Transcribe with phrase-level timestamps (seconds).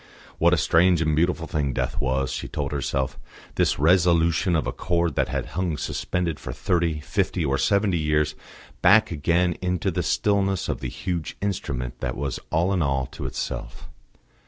[0.39, 3.19] What a strange and beautiful thing death was, she told herself
[3.53, 8.33] this resolution of a chord that had hung suspended for thirty, fifty or seventy years
[8.81, 13.27] back again into the stillness of the huge Instrument that was all in all to
[13.27, 13.89] itself.